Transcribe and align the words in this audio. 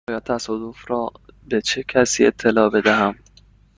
باید 0.07 0.23
تصادف 0.23 0.91
را 0.91 1.11
به 1.47 1.61
چه 1.61 1.83
کسی 1.83 2.25
اطلاع 2.25 2.69
بدهم؟ 2.69 3.15